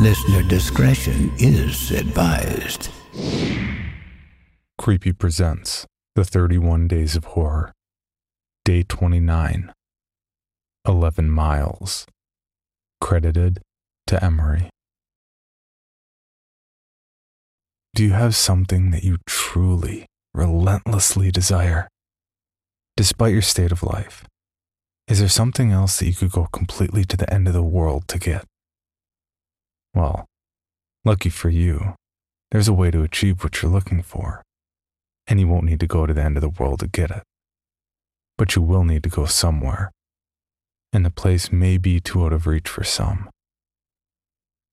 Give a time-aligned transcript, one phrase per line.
[0.00, 2.88] Listener discretion is advised.
[4.78, 7.74] Creepy presents The 31 Days of Horror.
[8.64, 9.70] Day 29.
[10.88, 12.06] 11 Miles.
[13.02, 13.60] Credited
[14.06, 14.70] to Emery.
[17.94, 21.88] Do you have something that you truly, relentlessly desire?
[22.96, 24.24] Despite your state of life,
[25.06, 28.08] is there something else that you could go completely to the end of the world
[28.08, 28.46] to get?
[29.94, 30.26] Well,
[31.04, 31.94] lucky for you,
[32.50, 34.42] there's a way to achieve what you're looking for,
[35.26, 37.22] and you won't need to go to the end of the world to get it.
[38.36, 39.90] But you will need to go somewhere,
[40.92, 43.28] and the place may be too out of reach for some.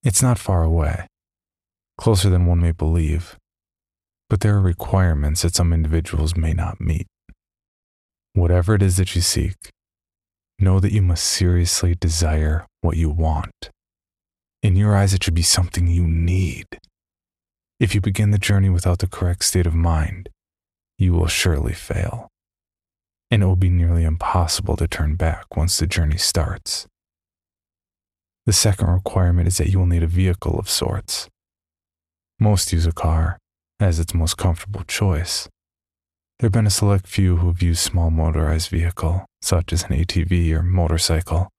[0.04, 1.08] It's not far away,
[1.98, 3.38] closer than one may believe,
[4.30, 7.08] but there are requirements that some individuals may not meet.
[8.34, 9.56] Whatever it is that you seek,
[10.60, 13.72] know that you must seriously desire what you want.
[14.64, 16.66] In your eyes, it should be something you need.
[17.80, 20.30] If you begin the journey without the correct state of mind,
[20.98, 22.28] you will surely fail.
[23.30, 26.88] And it will be nearly impossible to turn back once the journey starts.
[28.46, 31.28] The second requirement is that you will need a vehicle of sorts.
[32.40, 33.38] Most use a car,
[33.80, 35.48] as its most comfortable choice.
[36.40, 39.90] There have been a select few who have used small motorized vehicle, such as an
[39.90, 41.50] ATV or motorcycle,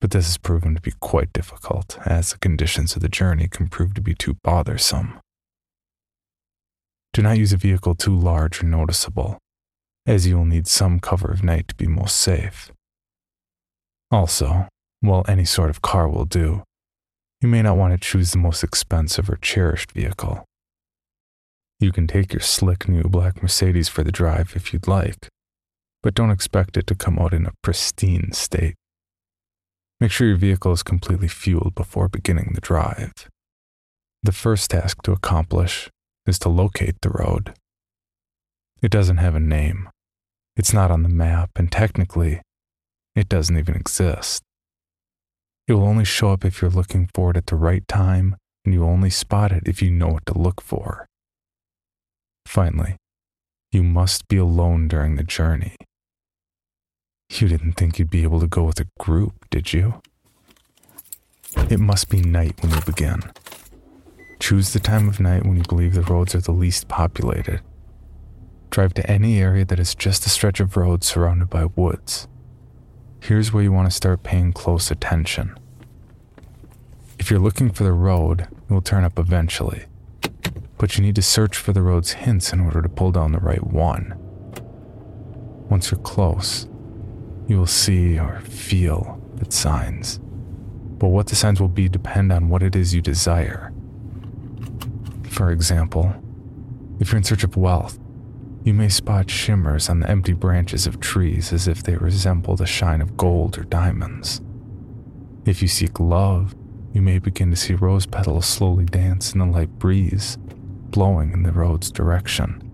[0.00, 3.68] but this has proven to be quite difficult, as the conditions of the journey can
[3.68, 5.18] prove to be too bothersome.
[7.12, 9.38] Do not use a vehicle too large or noticeable,
[10.06, 12.70] as you will need some cover of night to be most safe.
[14.10, 14.68] Also,
[15.00, 16.62] while any sort of car will do,
[17.40, 20.44] you may not want to choose the most expensive or cherished vehicle.
[21.80, 25.28] You can take your slick new black Mercedes for the drive if you'd like,
[26.02, 28.74] but don't expect it to come out in a pristine state.
[30.00, 33.12] Make sure your vehicle is completely fueled before beginning the drive.
[34.22, 35.88] The first task to accomplish
[36.26, 37.54] is to locate the road.
[38.80, 39.88] It doesn't have a name.
[40.56, 42.42] It's not on the map, and technically,
[43.16, 44.42] it doesn't even exist.
[45.66, 48.72] It will only show up if you're looking for it at the right time, and
[48.72, 51.06] you only spot it if you know what to look for.
[52.46, 52.96] Finally,
[53.72, 55.74] you must be alone during the journey.
[57.30, 60.00] You didn't think you'd be able to go with a group, did you?
[61.70, 63.22] It must be night when you begin.
[64.40, 67.60] Choose the time of night when you believe the roads are the least populated.
[68.70, 72.28] Drive to any area that is just a stretch of road surrounded by woods.
[73.20, 75.56] Here's where you want to start paying close attention.
[77.18, 79.84] If you're looking for the road, it will turn up eventually.
[80.78, 83.38] But you need to search for the road's hints in order to pull down the
[83.38, 84.14] right one.
[85.68, 86.66] Once you're close,
[87.48, 90.20] you will see or feel its signs.
[90.98, 93.72] But what the signs will be depend on what it is you desire.
[95.30, 96.14] For example,
[97.00, 97.98] if you're in search of wealth,
[98.64, 102.66] you may spot shimmers on the empty branches of trees as if they resemble the
[102.66, 104.42] shine of gold or diamonds.
[105.46, 106.54] If you seek love,
[106.92, 110.36] you may begin to see rose petals slowly dance in the light breeze,
[110.90, 112.64] blowing in the road's direction.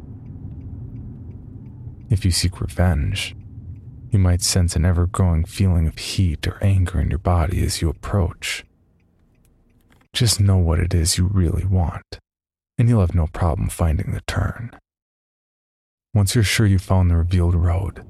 [2.10, 3.36] If you seek revenge,
[4.14, 7.82] You might sense an ever growing feeling of heat or anger in your body as
[7.82, 8.64] you approach.
[10.12, 12.20] Just know what it is you really want,
[12.78, 14.70] and you'll have no problem finding the turn.
[16.14, 18.06] Once you're sure you've found the revealed road,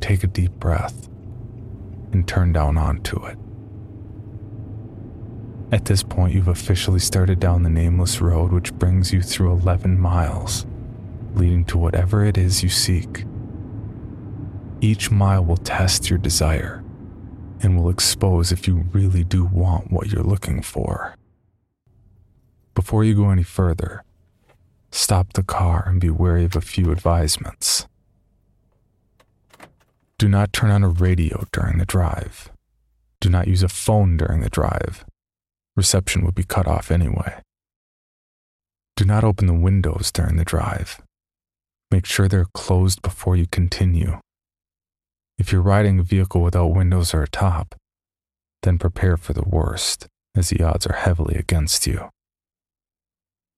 [0.00, 1.10] take a deep breath
[2.10, 3.36] and turn down onto it.
[5.70, 10.00] At this point, you've officially started down the nameless road, which brings you through 11
[10.00, 10.64] miles,
[11.34, 13.26] leading to whatever it is you seek.
[14.80, 16.84] Each mile will test your desire
[17.60, 21.14] and will expose if you really do want what you're looking for.
[22.74, 24.04] Before you go any further,
[24.92, 27.86] stop the car and be wary of a few advisements.
[30.16, 32.50] Do not turn on a radio during the drive.
[33.20, 35.04] Do not use a phone during the drive
[35.78, 37.40] reception would be cut off anyway.
[38.96, 41.00] Do not open the windows during the drive.
[41.90, 44.18] Make sure they're closed before you continue.
[45.38, 47.76] If you're riding a vehicle without windows or a top,
[48.62, 52.10] then prepare for the worst, as the odds are heavily against you.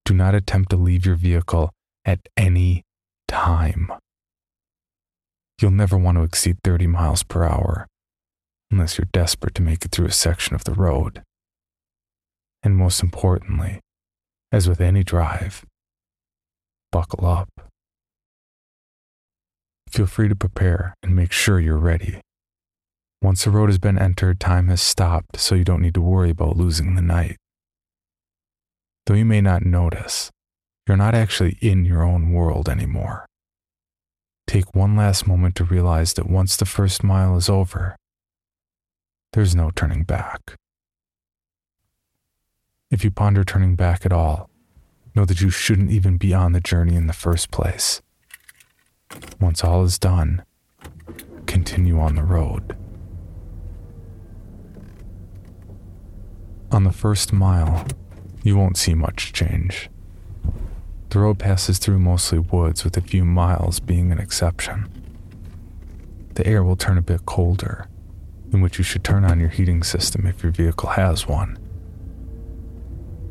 [0.05, 1.71] Do not attempt to leave your vehicle
[2.05, 2.83] at any
[3.29, 3.91] time.
[5.61, 7.87] You'll never want to exceed 30 miles per hour
[8.71, 11.23] unless you're desperate to make it through a section of the road.
[12.63, 13.81] And most importantly,
[14.53, 15.65] as with any drive,
[16.93, 17.70] buckle up.
[19.91, 22.21] Feel free to prepare and make sure you're ready.
[23.21, 26.31] Once the road has been entered, time has stopped, so you don't need to worry
[26.31, 27.37] about losing the night.
[29.07, 30.31] Though you may not notice,
[30.87, 33.27] you're not actually in your own world anymore.
[34.47, 37.97] Take one last moment to realize that once the first mile is over,
[39.33, 40.57] there's no turning back.
[42.91, 44.51] If you ponder turning back at all,
[45.15, 48.01] know that you shouldn't even be on the journey in the first place.
[49.41, 50.45] Once all is done,
[51.47, 52.77] continue on the road.
[56.71, 57.87] On the first mile,
[58.45, 59.91] you won't see much change.
[61.09, 64.89] The road passes through mostly woods, with a few miles being an exception.
[66.35, 67.89] The air will turn a bit colder,
[68.53, 71.59] in which you should turn on your heating system if your vehicle has one.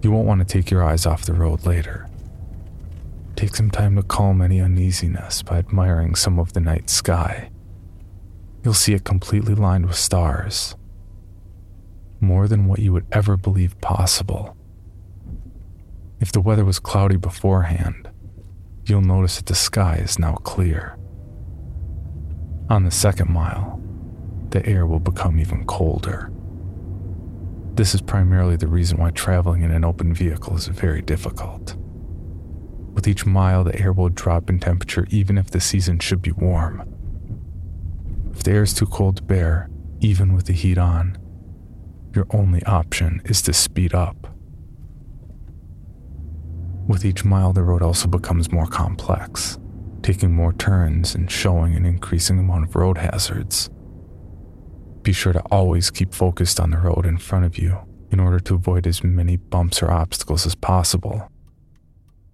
[0.02, 2.09] You won't want to take your eyes off the road later.
[3.40, 7.50] Take some time to calm any uneasiness by admiring some of the night sky.
[8.66, 10.76] You'll see it completely lined with stars.
[12.20, 14.58] More than what you would ever believe possible.
[16.20, 18.10] If the weather was cloudy beforehand,
[18.86, 20.98] you'll notice that the sky is now clear.
[22.70, 23.82] On the second mile,
[24.50, 26.30] the air will become even colder.
[27.76, 31.78] This is primarily the reason why traveling in an open vehicle is very difficult.
[33.00, 36.34] With each mile, the air will drop in temperature even if the season should be
[36.34, 36.84] warm.
[38.34, 39.70] If the air is too cold to bear,
[40.02, 41.18] even with the heat on,
[42.14, 44.36] your only option is to speed up.
[46.90, 49.58] With each mile, the road also becomes more complex,
[50.02, 53.70] taking more turns and showing an increasing amount of road hazards.
[55.04, 57.78] Be sure to always keep focused on the road in front of you
[58.12, 61.32] in order to avoid as many bumps or obstacles as possible.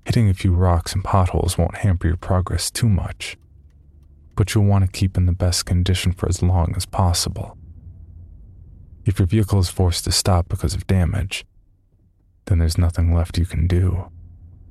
[0.05, 3.37] Hitting a few rocks and potholes won't hamper your progress too much,
[4.35, 7.57] but you'll want to keep in the best condition for as long as possible.
[9.05, 11.45] If your vehicle is forced to stop because of damage,
[12.45, 14.11] then there's nothing left you can do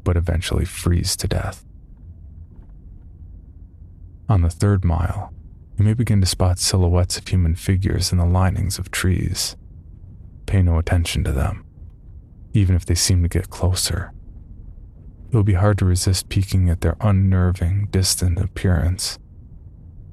[0.04, 1.64] but eventually freeze to death.
[4.28, 5.32] On the third mile,
[5.76, 9.56] you may begin to spot silhouettes of human figures in the linings of trees.
[10.46, 11.64] Pay no attention to them,
[12.52, 14.12] even if they seem to get closer.
[15.34, 19.18] It will be hard to resist peeking at their unnerving, distant appearance,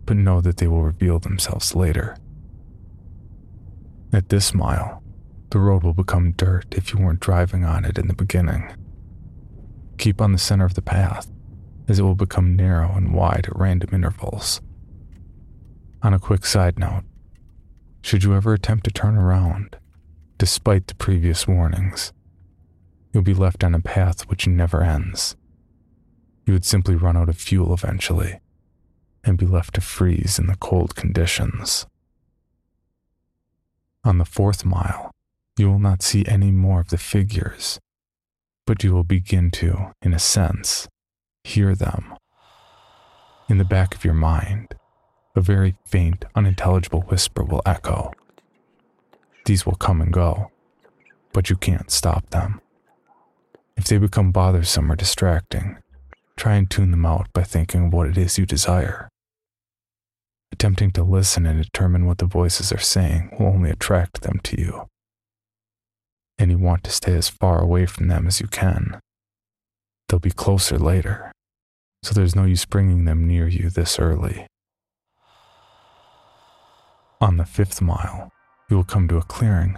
[0.08, 2.18] but know that they will reveal themselves later.
[4.12, 5.04] At this mile,
[5.52, 8.74] the road will become dirt if you weren't driving on it in the beginning.
[10.00, 11.32] Keep on the center of the path,
[11.88, 14.60] as it will become narrow and wide at random intervals.
[16.02, 17.04] On a quick side note,
[18.02, 19.78] should you ever attempt to turn around,
[20.40, 22.12] despite the previous warnings,
[23.14, 25.36] you'll be left on a path which never ends.
[26.46, 28.40] You would simply run out of fuel eventually
[29.24, 31.86] and be left to freeze in the cold conditions.
[34.04, 35.12] On the fourth mile,
[35.58, 37.80] you will not see any more of the figures,
[38.66, 40.88] but you will begin to, in a sense,
[41.44, 42.16] hear them.
[43.48, 44.74] In the back of your mind,
[45.36, 48.12] a very faint, unintelligible whisper will echo.
[49.46, 50.52] These will come and go,
[51.34, 52.62] but you can't stop them.
[53.78, 55.78] If they become bothersome or distracting,
[56.38, 59.10] try and tune them out by thinking of what it is you desire.
[60.52, 64.60] Attempting to listen and determine what the voices are saying will only attract them to
[64.60, 64.88] you.
[66.38, 69.00] And you want to stay as far away from them as you can.
[70.08, 71.32] They'll be closer later,
[72.04, 74.46] so there's no use bringing them near you this early.
[77.22, 78.32] On the fifth mile,
[78.70, 79.78] you will come to a clearing.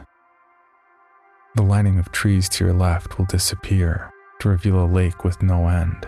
[1.56, 5.68] The lining of trees to your left will disappear to reveal a lake with no
[5.68, 6.08] end,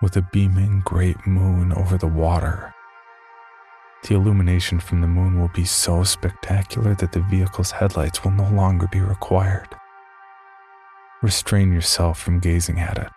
[0.00, 2.72] with a beaming great moon over the water.
[4.08, 8.48] The illumination from the moon will be so spectacular that the vehicle's headlights will no
[8.48, 9.68] longer be required.
[11.22, 13.12] Restrain yourself from gazing at it.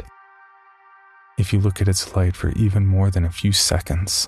[1.38, 4.28] If you look at its light for even more than a few seconds,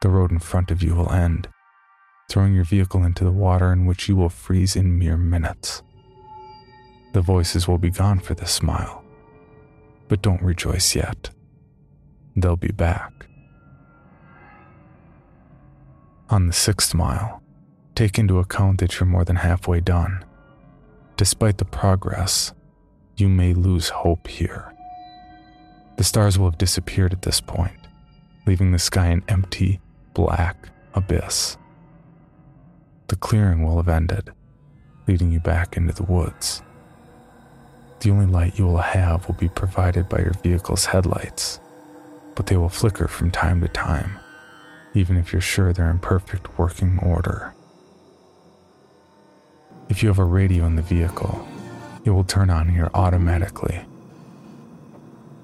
[0.00, 1.48] the road in front of you will end
[2.30, 5.82] throwing your vehicle into the water in which you will freeze in mere minutes.
[7.12, 9.04] The voices will be gone for this smile,
[10.08, 11.30] but don't rejoice yet.
[12.36, 13.26] They'll be back.
[16.30, 17.42] On the sixth mile,
[17.94, 20.24] take into account that you're more than halfway done.
[21.16, 22.52] Despite the progress,
[23.16, 24.72] you may lose hope here.
[25.98, 27.86] The stars will have disappeared at this point,
[28.46, 29.80] leaving the sky an empty,
[30.14, 31.58] black abyss
[33.12, 34.30] the clearing will have ended,
[35.06, 36.62] leading you back into the woods.
[38.02, 41.60] The only light you will have will be provided by your vehicle's headlights,
[42.34, 44.18] but they will flicker from time to time,
[44.92, 47.54] even if you're sure they're in perfect working order.
[49.88, 51.46] If you have a radio in the vehicle,
[52.04, 53.82] it will turn on here automatically.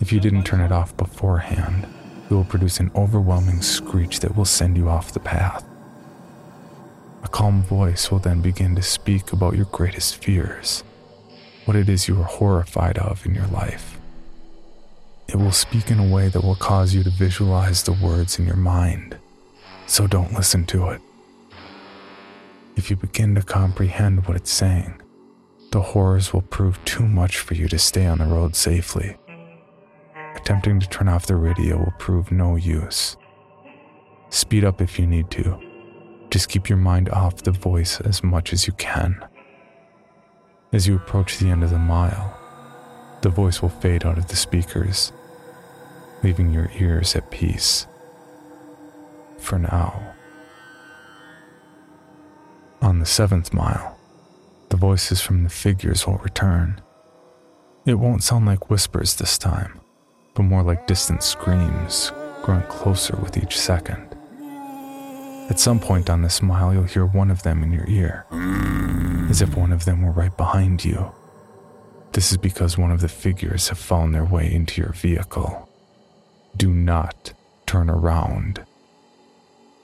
[0.00, 1.86] If you didn't turn it off beforehand,
[2.28, 5.64] it will produce an overwhelming screech that will send you off the path.
[7.22, 10.82] A calm voice will then begin to speak about your greatest fears,
[11.68, 13.98] what it is you are horrified of in your life.
[15.28, 18.46] It will speak in a way that will cause you to visualize the words in
[18.46, 19.18] your mind,
[19.86, 21.02] so don't listen to it.
[22.76, 25.02] If you begin to comprehend what it's saying,
[25.70, 29.18] the horrors will prove too much for you to stay on the road safely.
[30.36, 33.18] Attempting to turn off the radio will prove no use.
[34.30, 35.60] Speed up if you need to
[36.30, 39.22] just keep your mind off the voice as much as you can.
[40.70, 42.38] As you approach the end of the mile,
[43.22, 45.12] the voice will fade out of the speakers,
[46.22, 47.86] leaving your ears at peace.
[49.38, 50.14] For now.
[52.82, 53.98] On the seventh mile,
[54.68, 56.80] the voices from the figures will return.
[57.86, 59.80] It won't sound like whispers this time,
[60.34, 64.07] but more like distant screams, growing closer with each second.
[65.50, 68.26] At some point on this mile, you'll hear one of them in your ear,
[69.30, 71.12] as if one of them were right behind you.
[72.12, 75.68] This is because one of the figures have found their way into your vehicle.
[76.56, 77.32] Do not
[77.66, 78.64] turn around.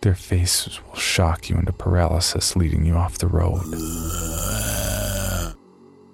[0.03, 3.63] Their faces will shock you into paralysis, leading you off the road.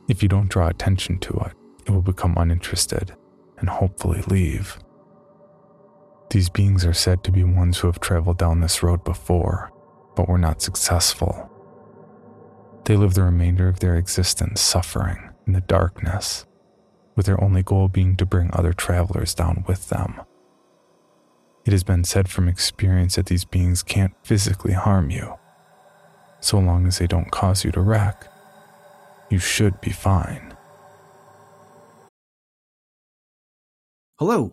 [0.08, 1.52] If you don't draw attention to it,
[1.86, 3.14] it will become uninterested
[3.58, 4.78] and hopefully leave.
[6.30, 9.72] These beings are said to be ones who have traveled down this road before,
[10.14, 11.50] but were not successful.
[12.84, 16.46] They live the remainder of their existence suffering in the darkness,
[17.16, 20.20] with their only goal being to bring other travelers down with them.
[21.64, 25.34] It has been said from experience that these beings can't physically harm you.
[26.40, 28.26] So long as they don't cause you to wreck,
[29.30, 30.54] you should be fine.
[34.18, 34.52] Hello,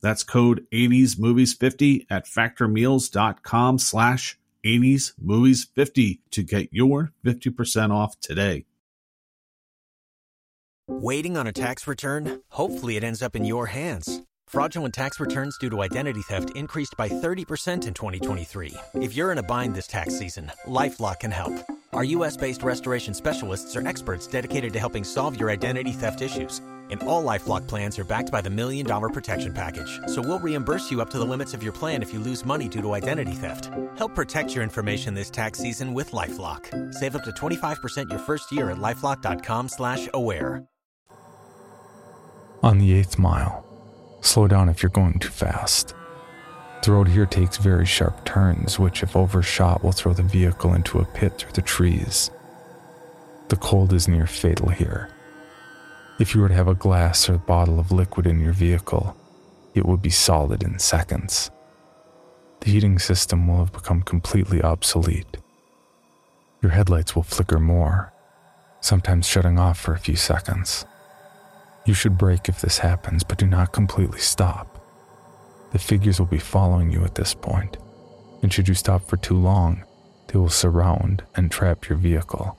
[0.00, 7.90] That's code 80s movies 50 at factormeals.com slash 80s movies 50 to get your 50%
[7.90, 8.64] off today.
[10.88, 12.40] Waiting on a tax return?
[12.48, 14.22] Hopefully it ends up in your hands.
[14.46, 18.74] Fraudulent tax returns due to identity theft increased by 30% in 2023.
[18.94, 21.52] If you're in a bind this tax season, LifeLock can help.
[21.92, 26.62] Our US based restoration specialists are experts dedicated to helping solve your identity theft issues.
[26.90, 30.00] And all Lifelock plans are backed by the Million Dollar Protection Package.
[30.06, 32.68] So we'll reimburse you up to the limits of your plan if you lose money
[32.68, 33.70] due to identity theft.
[33.96, 36.94] Help protect your information this tax season with LifeLock.
[36.94, 40.64] Save up to 25% your first year at LifeLock.com slash aware.
[42.62, 43.64] On the eighth mile,
[44.20, 45.94] slow down if you're going too fast.
[46.82, 50.98] The road here takes very sharp turns, which, if overshot, will throw the vehicle into
[50.98, 52.30] a pit through the trees.
[53.48, 55.10] The cold is near fatal here.
[56.18, 59.16] If you were to have a glass or a bottle of liquid in your vehicle,
[59.74, 61.48] it would be solid in seconds.
[62.60, 65.36] The heating system will have become completely obsolete.
[66.60, 68.12] Your headlights will flicker more,
[68.80, 70.84] sometimes shutting off for a few seconds.
[71.86, 74.74] You should brake if this happens, but do not completely stop.
[75.70, 77.76] The figures will be following you at this point,
[78.42, 79.84] and should you stop for too long,
[80.26, 82.57] they will surround and trap your vehicle.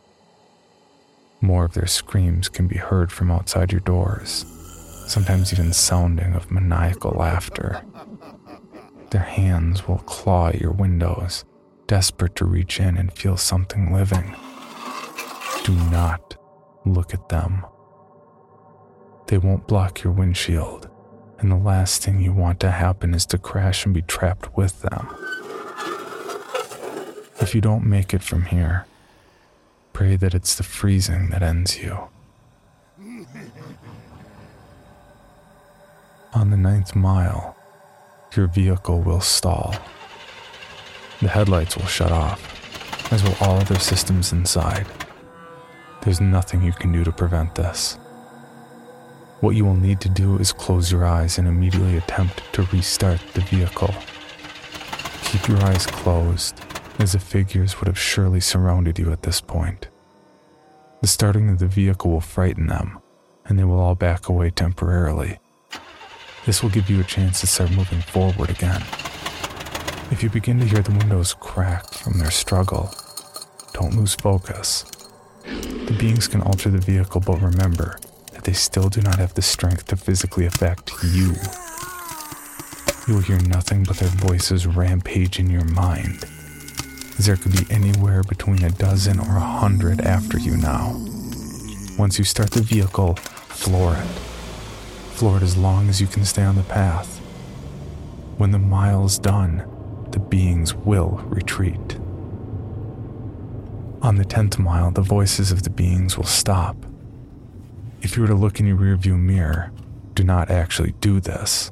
[1.41, 4.45] More of their screams can be heard from outside your doors,
[5.07, 7.81] sometimes even sounding of maniacal laughter.
[9.11, 11.45] Their hands will claw at your windows,
[11.87, 14.35] desperate to reach in and feel something living.
[15.63, 16.35] Do not
[16.85, 17.65] look at them.
[19.27, 20.89] They won't block your windshield
[21.39, 24.81] and the last thing you want to happen is to crash and be trapped with
[24.81, 25.07] them.
[27.39, 28.85] If you don't make it from here,
[29.99, 32.07] pray that it's the freezing that ends you.
[36.33, 37.57] On the ninth mile,
[38.33, 39.75] your vehicle will stall.
[41.19, 44.87] The headlights will shut off, as will all other systems inside.
[46.03, 47.95] There's nothing you can do to prevent this.
[49.41, 53.19] What you will need to do is close your eyes and immediately attempt to restart
[53.33, 53.93] the vehicle.
[55.23, 56.55] Keep your eyes closed,
[56.99, 59.88] as the figures would have surely surrounded you at this point.
[61.01, 62.99] The starting of the vehicle will frighten them,
[63.45, 65.39] and they will all back away temporarily.
[66.45, 68.81] This will give you a chance to start moving forward again.
[70.11, 72.93] If you begin to hear the windows crack from their struggle,
[73.73, 74.83] don't lose focus.
[75.45, 77.97] The beings can alter the vehicle, but remember,
[78.33, 81.33] that they still do not have the strength to physically affect you.
[83.07, 86.25] You will hear nothing but their voices rampage in your mind,
[87.25, 90.95] there could be anywhere between a dozen or a hundred after you now.
[91.97, 94.07] Once you start the vehicle, floor it.
[95.15, 97.17] Floor it as long as you can stay on the path.
[98.37, 99.65] When the mile's done,
[100.11, 101.99] the beings will retreat.
[104.01, 106.85] On the tenth mile, the voices of the beings will stop
[108.01, 109.71] if you were to look in your rearview mirror,
[110.13, 111.71] do not actually do this.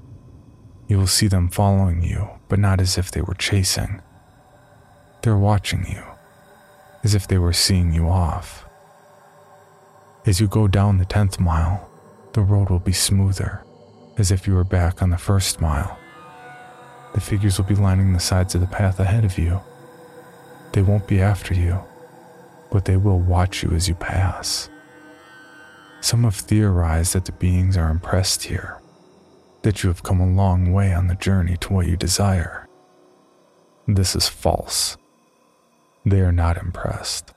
[0.87, 4.01] You will see them following you, but not as if they were chasing.
[5.21, 6.03] They're watching you,
[7.03, 8.65] as if they were seeing you off.
[10.25, 11.89] As you go down the 10th mile,
[12.33, 13.63] the road will be smoother,
[14.17, 15.97] as if you were back on the first mile.
[17.13, 19.61] The figures will be lining the sides of the path ahead of you.
[20.73, 21.79] They won't be after you,
[22.71, 24.69] but they will watch you as you pass.
[26.01, 28.79] Some have theorized that the beings are impressed here,
[29.63, 32.67] that you have come a long way on the journey to what you desire.
[33.87, 34.97] This is false.
[36.07, 37.33] They are not impressed,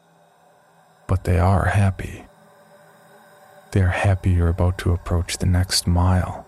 [1.09, 2.25] but they are happy.
[3.73, 6.47] They are happy you're about to approach the next mile.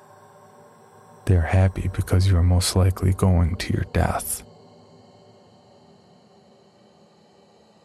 [1.25, 4.45] They are happy because you are most likely going to your death.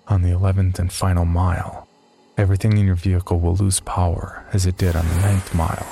[0.08, 1.88] On the 11th and final mile,
[2.38, 5.88] everything in your vehicle will lose power as it did on the ninth mile.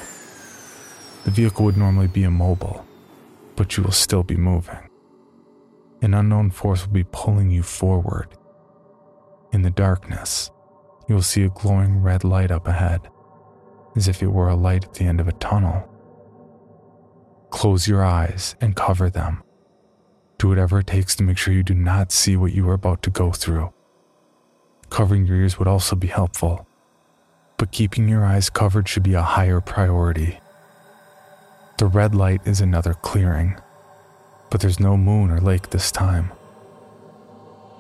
[1.24, 2.86] The vehicle would normally be immobile,
[3.56, 4.85] but you will still be moving.
[6.02, 8.28] An unknown force will be pulling you forward.
[9.52, 10.52] In the darkness,
[11.08, 13.10] you will see a glowing red light up ahead,
[13.96, 15.90] as if it were a light at the end of a tunnel.
[17.50, 19.42] Close your eyes and cover them.
[20.38, 23.02] Do whatever it takes to make sure you do not see what you are about
[23.04, 23.72] to go through.
[24.90, 26.68] Covering your ears would also be helpful,
[27.58, 30.40] but keeping your eyes covered should be a higher priority.
[31.78, 33.58] The red light is another clearing,
[34.56, 36.32] but there's no moon or lake this time.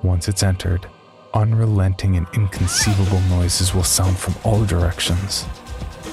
[0.03, 0.85] Once it's entered,
[1.33, 5.45] unrelenting and inconceivable noises will sound from all directions.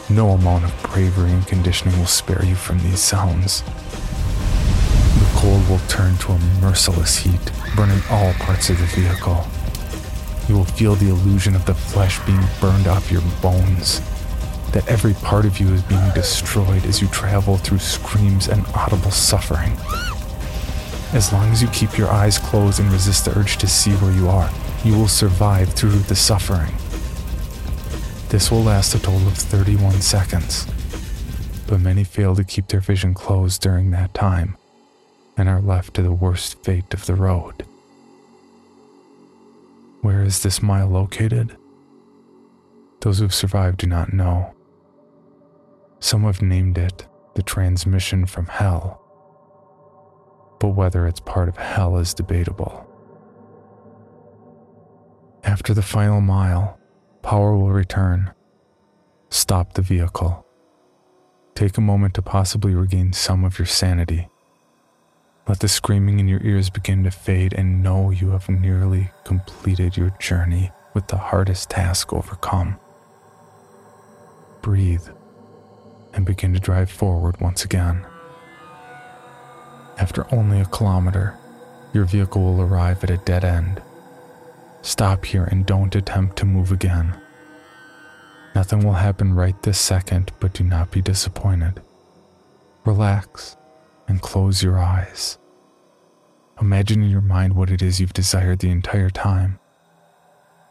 [0.09, 3.62] No amount of bravery and conditioning will spare you from these sounds.
[3.62, 7.40] The cold will turn to a merciless heat,
[7.75, 9.44] burning all parts of the vehicle.
[10.48, 14.01] You will feel the illusion of the flesh being burned off your bones,
[14.70, 19.11] that every part of you is being destroyed as you travel through screams and audible
[19.11, 19.77] suffering.
[21.12, 24.12] As long as you keep your eyes closed and resist the urge to see where
[24.12, 24.51] you are,
[24.83, 26.72] you will survive through the suffering.
[28.31, 30.66] This will last a total of 31 seconds,
[31.66, 34.57] but many fail to keep their vision closed during that time
[35.37, 37.66] and are left to the worst fate of the road.
[40.01, 41.59] Where is this mile located?
[43.01, 44.55] Those who've survived do not know.
[46.01, 49.02] Some have named it the transmission from hell,
[50.62, 52.87] but whether it's part of hell is debatable.
[55.42, 56.79] After the final mile,
[57.20, 58.33] power will return.
[59.29, 60.46] Stop the vehicle.
[61.57, 64.29] Take a moment to possibly regain some of your sanity.
[65.48, 69.96] Let the screaming in your ears begin to fade and know you have nearly completed
[69.96, 72.79] your journey with the hardest task overcome.
[74.61, 75.09] Breathe
[76.14, 78.07] and begin to drive forward once again.
[79.98, 81.37] After only a kilometer,
[81.92, 83.83] your vehicle will arrive at a dead end.
[84.81, 87.14] Stop here and don't attempt to move again.
[88.55, 91.83] Nothing will happen right this second, but do not be disappointed.
[92.85, 93.57] Relax
[94.09, 95.38] and close your eyes.
[96.61, 99.59] Imagine in your mind what it is you've desired the entire time.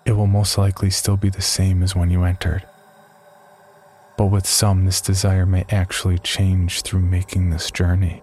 [0.05, 2.65] It will most likely still be the same as when you entered.
[4.17, 8.21] But with some, this desire may actually change through making this journey.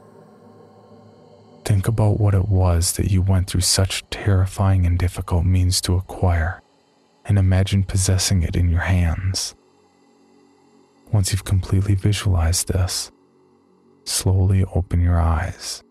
[1.68, 5.96] Think about what it was that you went through such terrifying and difficult means to
[5.96, 6.62] acquire,
[7.26, 9.54] and imagine possessing it in your hands.
[11.12, 13.12] Once you've completely visualized this,
[14.04, 15.82] slowly open your eyes.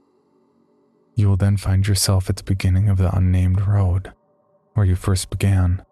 [1.13, 4.13] You will then find yourself at the beginning of the unnamed road
[4.73, 5.85] where you first began.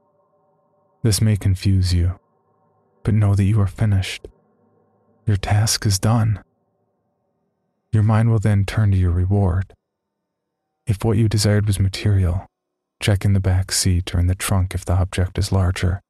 [1.04, 2.20] This may confuse you,
[3.04, 4.28] but know that you are finished.
[5.28, 6.44] Your task is done.
[7.96, 9.74] Your mind will then turn to your reward.
[10.86, 12.46] If what you desired was material,
[13.02, 16.02] check in the back seat or in the trunk if the object is larger.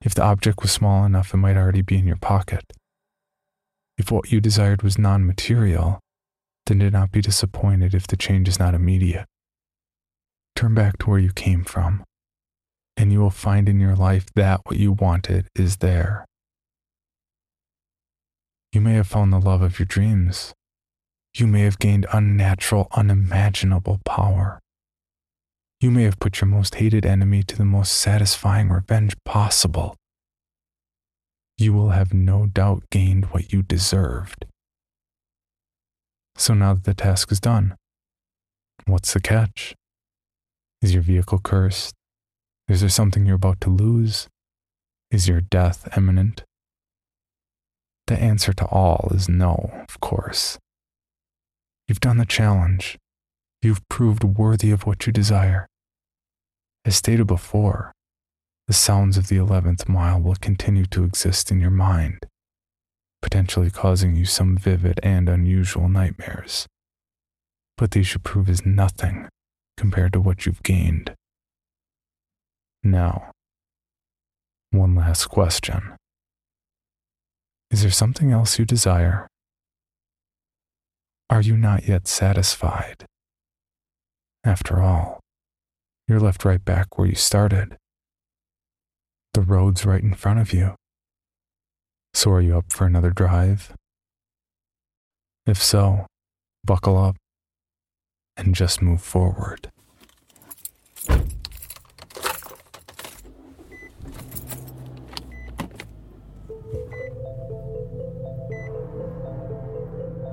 [0.00, 2.64] If the object was small enough, it might already be in your pocket.
[3.98, 6.00] If what you desired was non material,
[6.64, 9.26] then do not be disappointed if the change is not immediate.
[10.56, 12.04] Turn back to where you came from,
[12.96, 16.24] and you will find in your life that what you wanted is there.
[18.72, 20.54] You may have found the love of your dreams.
[21.34, 24.60] You may have gained unnatural, unimaginable power.
[25.80, 29.96] You may have put your most hated enemy to the most satisfying revenge possible
[31.60, 34.46] you will have no doubt gained what you deserved.
[36.36, 37.76] So now that the task is done,
[38.86, 39.74] what's the catch?
[40.80, 41.94] Is your vehicle cursed?
[42.66, 44.26] Is there something you're about to lose?
[45.10, 46.44] Is your death imminent?
[48.06, 50.58] The answer to all is no, of course.
[51.90, 52.96] You've done the challenge.
[53.62, 55.66] You've proved worthy of what you desire.
[56.84, 57.90] As stated before,
[58.68, 62.20] the sounds of the 11th mile will continue to exist in your mind,
[63.20, 66.68] potentially causing you some vivid and unusual nightmares.
[67.76, 69.28] But these should prove as nothing
[69.76, 71.16] compared to what you've gained.
[72.84, 73.32] Now,
[74.70, 75.96] one last question.
[77.72, 79.26] Is there something else you desire?
[81.30, 83.06] Are you not yet satisfied?
[84.42, 85.20] After all,
[86.08, 87.76] you're left right back where you started.
[89.34, 90.74] The road's right in front of you.
[92.14, 93.72] So are you up for another drive?
[95.46, 96.06] If so,
[96.64, 97.14] buckle up
[98.36, 99.70] and just move forward.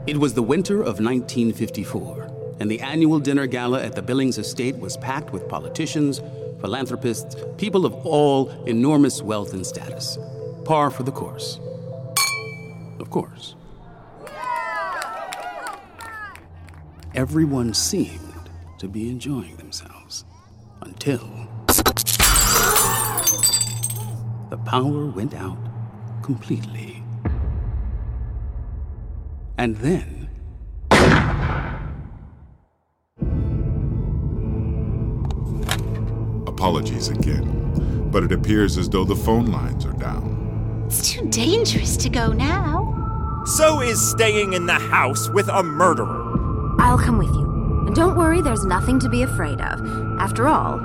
[0.07, 4.77] It was the winter of 1954, and the annual dinner gala at the Billings estate
[4.77, 6.21] was packed with politicians,
[6.61, 10.17] philanthropists, people of all enormous wealth and status.
[10.63, 11.59] Par for the course.
[12.99, 13.55] Of course.
[17.13, 20.23] Everyone seemed to be enjoying themselves
[20.83, 21.27] until
[24.49, 25.57] the power went out
[26.23, 26.86] completely.
[29.57, 30.29] And then
[36.45, 40.83] apologies again, but it appears as though the phone lines are down.
[40.87, 43.43] It's too dangerous to go now.
[43.45, 46.35] So is staying in the house with a murderer.
[46.79, 47.83] I'll come with you.
[47.85, 50.19] And don't worry, there's nothing to be afraid of.
[50.19, 50.79] After all,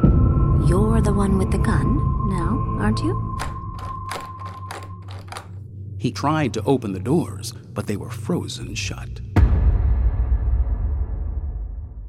[0.68, 1.96] you're the one with the gun
[2.28, 3.38] now, aren't you?
[5.98, 9.20] He tried to open the doors, but they were frozen shut.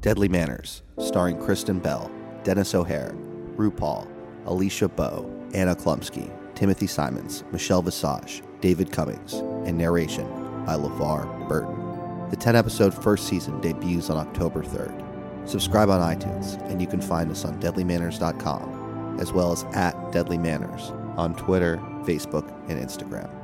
[0.00, 2.10] Deadly Manners, starring Kristen Bell,
[2.42, 3.14] Denis O'Hare,
[3.56, 4.06] RuPaul,
[4.44, 9.34] Alicia Bowe, Anna Chlumsky, Timothy Simons, Michelle Visage, David Cummings,
[9.66, 10.26] and narration
[10.66, 12.28] by LeVar Burton.
[12.30, 15.48] The 10 episode first season debuts on October 3rd.
[15.48, 20.38] Subscribe on iTunes, and you can find us on deadlymanners.com, as well as at Deadly
[20.38, 23.43] Manners on Twitter, Facebook, and Instagram.